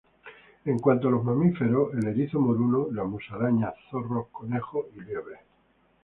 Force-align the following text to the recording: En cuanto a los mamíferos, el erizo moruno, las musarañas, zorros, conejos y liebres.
En 0.65 0.79
cuanto 0.79 1.07
a 1.07 1.11
los 1.11 1.23
mamíferos, 1.23 1.93
el 1.93 2.07
erizo 2.07 2.39
moruno, 2.39 2.87
las 2.91 3.05
musarañas, 3.05 3.75
zorros, 3.91 4.29
conejos 4.31 4.87
y 4.95 5.01
liebres. 5.01 5.41